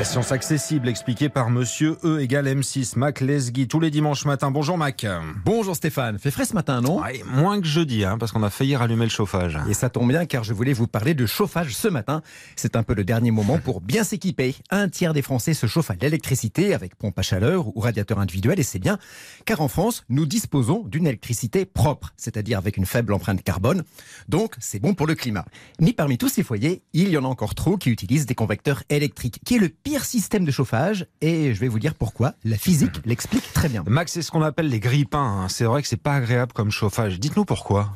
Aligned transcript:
La 0.00 0.06
science 0.06 0.32
accessible 0.32 0.88
expliquée 0.88 1.28
par 1.28 1.50
monsieur 1.50 1.98
E 2.04 2.22
égale 2.22 2.46
M6, 2.46 2.96
Mac 2.96 3.20
Lesguy, 3.20 3.68
tous 3.68 3.80
les 3.80 3.90
dimanches 3.90 4.24
matin. 4.24 4.50
Bonjour 4.50 4.78
Mac. 4.78 5.04
Bonjour 5.44 5.76
Stéphane, 5.76 6.18
fait 6.18 6.30
frais 6.30 6.46
ce 6.46 6.54
matin, 6.54 6.80
non? 6.80 7.02
Ouais, 7.02 7.22
Moins 7.26 7.60
que 7.60 7.66
jeudi, 7.66 8.02
hein, 8.06 8.16
parce 8.16 8.32
qu'on 8.32 8.42
a 8.42 8.48
failli 8.48 8.74
rallumer 8.74 9.04
le 9.04 9.10
chauffage. 9.10 9.58
Et 9.68 9.74
ça 9.74 9.90
tombe 9.90 10.08
bien 10.08 10.24
car 10.24 10.42
je 10.42 10.54
voulais 10.54 10.72
vous 10.72 10.86
parler 10.86 11.12
de 11.12 11.26
chauffage 11.26 11.74
ce 11.74 11.86
matin. 11.86 12.22
C'est 12.56 12.76
un 12.76 12.82
peu 12.82 12.94
le 12.94 13.04
dernier 13.04 13.30
moment 13.30 13.58
pour 13.58 13.82
bien 13.82 14.02
s'équiper. 14.02 14.56
Un 14.70 14.88
tiers 14.88 15.12
des 15.12 15.20
Français 15.20 15.52
se 15.52 15.66
chauffent 15.66 15.90
à 15.90 15.96
l'électricité 16.00 16.72
avec 16.72 16.96
pompe 16.96 17.18
à 17.18 17.22
chaleur 17.22 17.68
ou 17.76 17.80
radiateur 17.80 18.20
individuel 18.20 18.58
et 18.58 18.62
c'est 18.62 18.78
bien 18.78 18.98
car 19.44 19.60
en 19.60 19.68
France, 19.68 20.04
nous 20.08 20.24
disposons 20.24 20.82
d'une 20.86 21.08
électricité 21.08 21.66
propre, 21.66 22.14
c'est-à-dire 22.16 22.56
avec 22.56 22.78
une 22.78 22.86
faible 22.86 23.12
empreinte 23.12 23.42
carbone. 23.42 23.82
Donc 24.30 24.54
c'est 24.60 24.80
bon 24.80 24.94
pour 24.94 25.06
le 25.06 25.14
climat. 25.14 25.44
Mais 25.78 25.92
parmi 25.92 26.16
tous 26.16 26.30
ces 26.30 26.42
foyers, 26.42 26.80
il 26.94 27.10
y 27.10 27.18
en 27.18 27.24
a 27.26 27.28
encore 27.28 27.54
trop 27.54 27.76
qui 27.76 27.90
utilisent 27.90 28.24
des 28.24 28.34
convecteurs 28.34 28.82
électriques, 28.88 29.40
qui 29.44 29.56
est 29.56 29.58
le 29.58 29.68
pire 29.68 29.89
système 29.98 30.44
de 30.44 30.50
chauffage 30.52 31.06
et 31.20 31.52
je 31.52 31.60
vais 31.60 31.68
vous 31.68 31.78
dire 31.80 31.94
pourquoi. 31.94 32.34
La 32.44 32.56
physique 32.56 33.00
l'explique 33.04 33.52
très 33.52 33.68
bien. 33.68 33.82
Max, 33.86 34.12
c'est 34.12 34.22
ce 34.22 34.30
qu'on 34.30 34.42
appelle 34.42 34.68
les 34.68 34.78
grille-pains. 34.78 35.42
hein. 35.42 35.48
C'est 35.48 35.64
vrai 35.64 35.82
que 35.82 35.88
c'est 35.88 35.96
pas 35.96 36.14
agréable 36.14 36.52
comme 36.52 36.70
chauffage. 36.70 37.18
Dites-nous 37.18 37.44
pourquoi. 37.44 37.92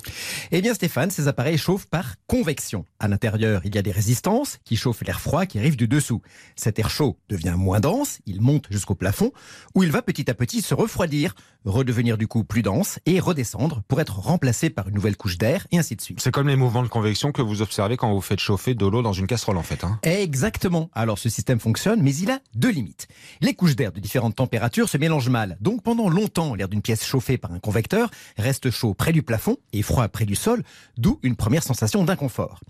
Eh 0.50 0.60
bien 0.60 0.74
Stéphane, 0.74 1.10
ces 1.10 1.28
appareils 1.28 1.58
chauffent 1.58 1.86
par 1.86 2.16
convection. 2.26 2.84
À 2.98 3.06
l'intérieur, 3.08 3.60
il 3.64 3.74
y 3.74 3.78
a 3.78 3.82
des 3.82 3.92
résistances 3.92 4.58
qui 4.64 4.76
chauffent 4.76 5.02
l'air 5.02 5.20
froid 5.20 5.46
qui 5.46 5.58
arrive 5.58 5.76
du 5.76 5.86
dessous. 5.86 6.20
Cet 6.56 6.78
air 6.78 6.90
chaud 6.90 7.18
devient 7.28 7.54
moins 7.56 7.80
dense, 7.80 8.18
il 8.26 8.40
monte 8.40 8.66
jusqu'au 8.70 8.94
plafond, 8.96 9.30
où 9.74 9.82
il 9.84 9.90
va 9.92 10.02
petit 10.02 10.28
à 10.30 10.34
petit 10.34 10.62
se 10.62 10.74
refroidir, 10.74 11.34
redevenir 11.64 12.18
du 12.18 12.26
coup 12.26 12.44
plus 12.44 12.62
dense 12.62 12.98
et 13.06 13.20
redescendre 13.20 13.82
pour 13.88 14.00
être 14.00 14.18
remplacé 14.18 14.70
par 14.70 14.88
une 14.88 14.94
nouvelle 14.94 15.16
couche 15.16 15.38
d'air 15.38 15.66
et 15.70 15.78
ainsi 15.78 15.96
de 15.96 16.00
suite. 16.00 16.20
C'est 16.20 16.30
comme 16.32 16.48
les 16.48 16.56
mouvements 16.56 16.82
de 16.82 16.88
convection 16.88 17.30
que 17.32 17.42
vous 17.42 17.62
observez 17.62 17.96
quand 17.96 18.12
vous 18.12 18.20
faites 18.20 18.40
chauffer 18.40 18.74
de 18.74 18.86
l'eau 18.86 19.02
dans 19.02 19.12
une 19.12 19.26
casserole 19.26 19.56
en 19.56 19.62
fait. 19.62 19.84
hein. 19.84 19.98
Exactement. 20.02 20.90
Alors 20.94 21.18
ce 21.18 21.28
système 21.28 21.60
fonctionne, 21.60 21.73
mais 21.96 22.14
il 22.16 22.30
a 22.30 22.40
deux 22.54 22.70
limites. 22.70 23.08
Les 23.40 23.54
couches 23.54 23.76
d'air 23.76 23.92
de 23.92 24.00
différentes 24.00 24.36
températures 24.36 24.88
se 24.88 24.98
mélangent 24.98 25.28
mal. 25.28 25.56
Donc 25.60 25.82
pendant 25.82 26.08
longtemps, 26.08 26.54
l'air 26.54 26.68
d'une 26.68 26.82
pièce 26.82 27.04
chauffée 27.04 27.38
par 27.38 27.52
un 27.52 27.58
convecteur 27.58 28.10
reste 28.36 28.70
chaud 28.70 28.94
près 28.94 29.12
du 29.12 29.22
plafond 29.22 29.56
et 29.72 29.82
froid 29.82 30.08
près 30.08 30.24
du 30.24 30.34
sol, 30.34 30.62
d'où 30.96 31.18
une 31.22 31.36
première 31.36 31.62
sensation 31.62 32.04
d'inconfort. 32.04 32.60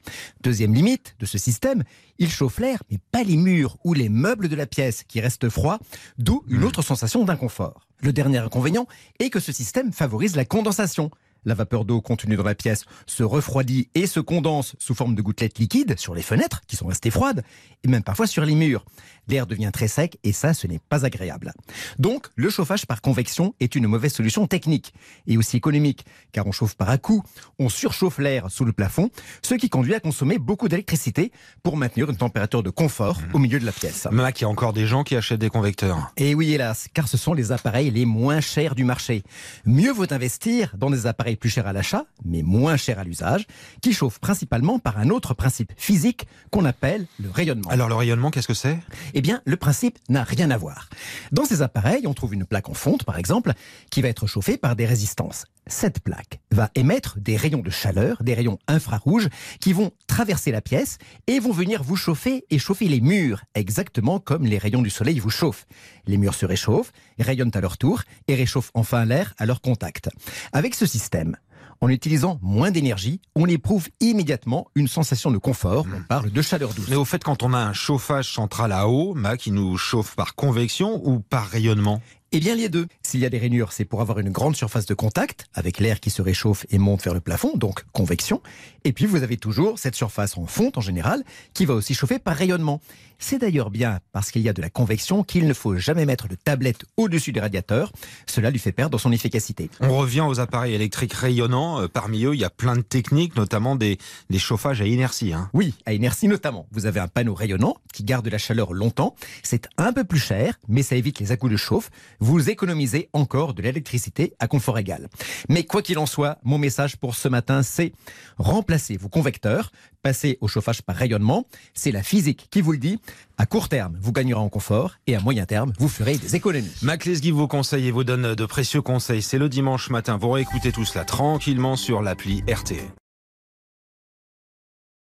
Deuxième 0.43 0.75
limite 0.75 1.17
de 1.19 1.27
ce 1.27 1.39
système, 1.39 1.85
il 2.19 2.31
chauffe 2.31 2.59
l'air, 2.59 2.83
mais 2.91 2.99
pas 3.13 3.23
les 3.23 3.37
murs 3.37 3.77
ou 3.85 3.95
les 3.95 4.09
meubles 4.09 4.49
de 4.49 4.57
la 4.57 4.67
pièce 4.67 5.03
qui 5.03 5.21
restent 5.21 5.49
froids, 5.49 5.79
d'où 6.19 6.45
une 6.49 6.65
autre 6.65 6.83
sensation 6.83 7.25
d'inconfort. 7.25 7.87
Le 8.01 8.13
dernier 8.13 8.39
inconvénient 8.39 8.87
est 9.19 9.31
que 9.31 9.41
ce 9.41 9.53
système 9.53 9.93
favorise 9.93 10.37
la 10.37 10.45
condensation. 10.45 11.11
La 11.45 11.55
vapeur 11.55 11.85
d'eau 11.85 12.01
contenue 12.01 12.37
dans 12.37 12.43
la 12.43 12.55
pièce 12.55 12.85
se 13.07 13.23
refroidit 13.23 13.89
et 13.95 14.07
se 14.07 14.21
condense 14.21 14.75
sous 14.79 14.95
forme 14.95 15.15
de 15.15 15.23
gouttelettes 15.23 15.59
liquides 15.59 15.99
sur 15.99 16.15
les 16.15 16.23
fenêtres 16.23 16.63
qui 16.67 16.77
sont 16.77 16.87
restées 16.87 17.11
froides 17.11 17.45
et 17.83 17.89
même 17.89 18.03
parfois 18.03 18.27
sur 18.27 18.45
les 18.45 18.55
murs. 18.55 18.85
L'air 19.29 19.47
devient 19.47 19.71
très 19.73 19.89
sec 19.89 20.19
et 20.25 20.33
ça, 20.33 20.55
ce 20.55 20.67
n'est 20.67 20.79
pas 20.79 21.05
agréable. 21.05 21.53
Donc, 21.99 22.29
le 22.37 22.51
chauffage 22.51 22.87
par 22.87 23.01
convection 23.01 23.55
est 23.61 23.75
une 23.75 23.87
mauvaise 23.87 24.13
solution 24.13 24.47
technique 24.47 24.93
et 25.27 25.37
aussi 25.37 25.57
économique 25.57 26.05
car 26.33 26.47
on 26.47 26.53
chauffe 26.53 26.75
par 26.75 26.91
à-coup, 26.91 27.23
on 27.59 27.69
surchauffe 27.69 28.19
l'air 28.19 28.51
sous 28.51 28.65
le 28.65 28.73
plafond, 28.73 29.11
ce 29.43 29.55
qui 29.55 29.69
conduit 29.69 29.95
à 29.95 30.01
consommer 30.01 30.39
beaucoup 30.39 30.69
d'électricité 30.69 31.33
pour 31.63 31.77
maintenir 31.77 32.11
une 32.11 32.17
température 32.17 32.63
de 32.63 32.71
confort 32.71 33.21
au 33.33 33.39
milieu 33.39 33.59
de 33.59 33.67
la 33.67 33.73
pièce. 33.73 34.07
Mac, 34.11 34.41
il 34.41 34.45
y 34.45 34.47
a 34.47 34.49
encore 34.49 34.73
des 34.73 34.87
gens 34.87 35.05
qui 35.05 35.17
achètent 35.17 35.41
des 35.41 35.51
convecteurs. 35.51 36.13
Et 36.17 36.35
oui, 36.35 36.53
hélas, 36.53 36.89
car 36.93 37.09
ce 37.09 37.17
sont 37.17 37.35
les 37.35 37.53
appareils 37.53 37.91
les 37.91 38.05
moins 38.05 38.41
chers 38.41 38.75
du 38.75 38.85
marché. 38.85 39.23
Mieux 39.65 39.93
vaut 39.93 40.13
investir 40.13 40.75
dans 40.77 40.91
des 40.91 41.07
appareils 41.07 41.34
plus 41.37 41.51
chers 41.51 41.67
à 41.67 41.73
l'achat, 41.73 42.07
mais 42.25 42.43
moins 42.43 42.77
chers 42.77 42.99
à 42.99 43.05
l'usage, 43.05 43.47
qui 43.81 43.93
chauffent 43.93 44.19
principalement 44.19 44.79
par 44.79 44.99
un 44.99 45.11
autre 45.11 45.35
principe 45.35 45.73
physique 45.77 46.27
qu'on 46.51 46.65
appelle 46.65 47.07
le 47.19 47.31
rayonnement. 47.31 47.69
Alors 47.69 47.89
le 47.89 47.95
rayonnement, 47.95 48.31
qu'est-ce 48.31 48.49
que 48.49 48.55
c'est? 48.55 48.79
Eh 49.15 49.21
bien, 49.21 49.43
le 49.45 49.57
principe 49.57 49.99
n'a 50.09 50.25
rien 50.25 50.51
à 50.51 50.57
voir. 50.57 50.89
Dans 51.33 51.45
ces 51.45 51.63
appareils, 51.63 52.07
on 52.07 52.15
trouve 52.15 52.35
une 52.35 52.45
plaque 52.45 52.69
en 52.69 52.75
fonte, 52.75 53.05
par 53.05 53.19
exemple, 53.19 53.53
qui 53.91 54.03
va 54.03 54.09
être 54.09 54.27
chauffée 54.27 54.57
par 54.57 54.77
des 54.77 54.87
résistances. 54.87 55.47
Cette 55.67 56.01
plaque 56.01 56.41
va 56.55 56.71
émettre 56.75 57.19
des 57.21 57.37
rayons 57.37 57.61
de 57.61 57.71
chaleur, 57.71 58.23
des 58.23 58.35
rayons 58.35 58.59
infrarouges, 58.69 59.29
qui 59.61 59.73
vont 59.73 59.91
traverser 60.07 60.53
la 60.53 60.61
pièce 60.61 60.99
et 61.27 61.41
vont 61.41 61.53
venir 61.53 61.83
vous 61.83 61.97
chauffer 61.97 62.45
et 62.51 62.59
chauffer 62.59 62.89
les 62.89 63.01
murs, 63.01 63.43
exactement 63.55 64.21
comme 64.21 64.47
les 64.47 64.59
rayons 64.59 64.83
du 64.83 64.91
soleil 64.91 65.19
vous 65.19 65.31
chauffent. 65.31 65.67
Les 66.07 66.17
murs 66.17 66.35
se 66.35 66.47
réchauffent, 66.47 66.93
rayonnent 67.19 67.51
à 67.55 67.61
leur 67.61 67.77
tour 67.77 68.03
et 68.29 68.35
réchauffent 68.35 68.71
enfin 68.75 69.05
l'air 69.05 69.35
à 69.39 69.47
leur 69.47 69.61
contact. 69.61 70.09
Avec 70.53 70.75
ce 70.75 70.87
système, 70.87 71.37
en 71.81 71.89
utilisant 71.89 72.39
moins 72.41 72.71
d'énergie, 72.71 73.21
on 73.35 73.47
éprouve 73.47 73.89
immédiatement 74.01 74.69
une 74.75 74.89
sensation 74.89 75.31
de 75.31 75.39
confort. 75.39 75.87
On 75.95 76.03
parle 76.03 76.31
de 76.31 76.43
chaleur 76.43 76.73
douce. 76.73 76.89
Mais 76.89 76.97
au 76.97 77.05
fait, 77.05 77.23
quand 77.23 77.43
on 77.43 77.53
a 77.53 77.59
un 77.59 77.73
chauffage 77.73 78.33
central 78.33 78.73
à 78.73 78.89
eau, 78.89 79.17
il 79.45 79.55
nous 79.55 79.77
chauffe 79.77 80.15
par 80.15 80.35
convection 80.35 81.01
ou 81.05 81.21
par 81.21 81.47
rayonnement? 81.47 82.01
Eh 82.37 82.41
bien, 82.41 82.57
les 82.57 82.69
deux. 82.69 82.89
S'il 83.01 83.21
y 83.21 83.27
a 83.27 83.31
des 83.31 83.39
rainures, 83.39 83.71
c'est 83.73 83.85
pour 83.85 84.01
avoir 84.01 84.19
une 84.19 84.31
grande 84.31 84.57
surface 84.57 84.87
de 84.87 84.95
contact, 84.95 85.47
avec 85.55 85.79
l'air 85.79 86.01
qui 86.01 86.11
se 86.11 86.21
réchauffe 86.21 86.67
et 86.69 86.79
monte 86.79 87.05
vers 87.05 87.15
le 87.15 87.21
plafond, 87.21 87.53
donc 87.57 87.85
convection. 87.93 88.43
Et 88.83 88.93
puis, 88.93 89.07
vous 89.07 89.23
avez 89.23 89.37
toujours 89.37 89.79
cette 89.79 89.95
surface 89.95 90.37
en 90.37 90.45
fonte, 90.47 90.77
en 90.77 90.81
général, 90.81 91.23
qui 91.53 91.65
va 91.65 91.75
aussi 91.75 91.95
chauffer 91.95 92.19
par 92.19 92.35
rayonnement. 92.35 92.81
C'est 93.21 93.39
d'ailleurs 93.39 93.71
bien 93.71 94.01
parce 94.13 94.33
qu'il 94.33 94.43
y 94.43 94.49
a 94.49 94.53
de 94.53 94.61
la 94.61 94.69
convection 94.69 95.23
qu'il 95.23 95.47
ne 95.47 95.55
faut 95.55 95.77
jamais 95.77 96.05
mettre 96.05 96.27
de 96.27 96.35
tablette 96.35 96.85
au-dessus 96.97 97.31
des 97.31 97.39
radiateurs. 97.39 97.93
Cela 98.27 98.51
lui 98.51 98.59
fait 98.59 98.73
perdre 98.73 98.99
son 98.99 99.13
efficacité. 99.13 99.71
On 99.81 99.97
revient 99.97 100.23
aux 100.23 100.41
appareils 100.41 100.75
électriques 100.75 101.13
rayonnants. 101.15 101.81
Euh, 101.83 101.87
Parmi 101.89 102.25
eux, 102.25 102.35
il 102.35 102.41
y 102.41 102.45
a 102.45 102.51
plein 102.51 102.75
de 102.75 102.83
techniques, 102.83 103.37
notamment 103.37 103.77
des, 103.77 103.99
des 104.29 104.39
chauffages 104.41 104.81
à 104.83 104.87
inertie. 104.87 105.33
hein. 105.33 105.49
Oui, 105.55 105.75
à 105.87 105.93
inertie 105.95 106.27
notamment. 106.27 106.67
Vous 106.73 106.87
avez 106.87 106.99
un 106.99 107.07
panneau 107.09 107.35
rayonnant 107.35 107.77
qui 107.93 108.03
garde 108.03 108.27
la 108.27 108.39
chaleur 108.39 108.73
longtemps. 108.75 109.15
C'est 109.45 109.69
un 109.79 109.93
peu 109.93 110.03
plus 110.03 110.19
cher, 110.19 110.59
mais 110.67 110.83
ça 110.83 110.97
évite 110.97 111.21
les 111.21 111.31
à-coups 111.31 111.53
de 111.53 111.57
chauffe. 111.57 111.91
Vous 112.25 112.49
économisez 112.49 113.11
encore 113.13 113.53
de 113.53 113.61
l'électricité 113.61 114.33
à 114.39 114.49
confort 114.49 114.79
égal. 114.79 115.11
Mais 115.51 115.65
quoi 115.65 115.83
qu'il 115.83 115.99
en 115.99 116.07
soit, 116.07 116.39
mon 116.43 116.57
message 116.57 116.97
pour 116.97 117.17
ce 117.17 117.29
matin, 117.29 117.63
c'est 117.63 117.93
remplacer 118.39 118.97
vos 118.97 119.11
convecteurs, 119.11 119.71
passer 120.03 120.39
au 120.41 120.49
chauffage 120.49 120.81
par 120.81 120.97
rayonnement. 120.97 121.47
C'est 121.75 121.93
la 121.93 122.03
physique 122.03 122.47
qui 122.51 122.63
vous 122.63 122.73
le 122.73 122.79
dit. 122.79 122.99
À 123.37 123.45
court 123.45 123.69
terme, 123.69 123.99
vous 124.01 124.11
gagnerez 124.11 124.41
en 124.41 124.49
confort 124.49 124.95
et 125.07 125.15
à 125.15 125.21
moyen 125.21 125.45
terme, 125.45 125.75
vous 125.79 125.89
ferez 125.89 126.17
des 126.17 126.35
économies. 126.35 126.73
Mac 126.81 127.05
Lesguy 127.05 127.31
vous 127.31 127.47
conseille 127.47 127.89
et 127.89 127.91
vous 127.91 128.05
donne 128.05 128.35
de 128.35 128.47
précieux 128.47 128.81
conseils. 128.81 129.21
C'est 129.21 129.37
le 129.37 129.51
dimanche 129.51 129.91
matin. 129.91 130.17
Vous 130.17 130.31
réécoutez 130.31 130.73
tout 130.73 130.87
cela 130.87 131.05
tranquillement 131.05 131.77
sur 131.77 132.01
l'appli 132.01 132.43
RTL. 132.51 132.89